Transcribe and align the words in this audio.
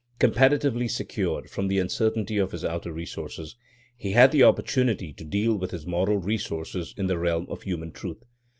Comparatively 0.17 0.87
secured 0.87 1.47
from 1.47 1.67
the 1.67 1.77
uncertainty 1.77 2.37
of 2.39 2.53
his 2.53 2.65
outer 2.65 2.91
resources, 2.91 3.55
he 3.95 4.13
had 4.13 4.31
the 4.31 4.41
opportunity 4.41 5.13
to 5.13 5.23
deal 5.23 5.55
with 5.55 5.69
his 5.69 5.85
moral 5.85 6.17
resources 6.17 6.95
in 6.97 7.05
the 7.05 7.19
realm 7.19 7.45
of 7.51 7.61
human 7.61 7.91
truth. 7.91 8.23